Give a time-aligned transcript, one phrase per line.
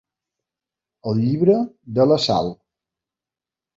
[1.11, 1.59] El llibre
[1.99, 2.53] de la Sal.